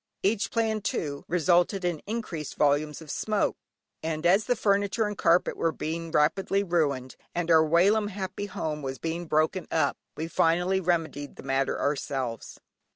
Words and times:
Each 0.23 0.49
plan 0.49 0.81
too, 0.81 1.25
resulted 1.27 1.85
in 1.85 2.01
increased 2.07 2.55
volumes 2.55 3.03
of 3.03 3.11
smoke, 3.11 3.55
and 4.01 4.25
as 4.25 4.45
the 4.45 4.55
furniture 4.55 5.05
and 5.05 5.15
carpet 5.15 5.55
were 5.55 5.71
being 5.71 6.09
rapidly 6.09 6.63
ruined, 6.63 7.15
and 7.35 7.51
our 7.51 7.63
whilom 7.63 8.07
happy 8.07 8.47
home 8.47 8.81
was 8.81 8.97
being 8.97 9.27
broken 9.27 9.67
up, 9.69 9.97
we 10.17 10.27
finally 10.27 10.79
remedied 10.79 11.35
the 11.35 11.43
matter 11.43 11.79
ourselves. 11.79 12.59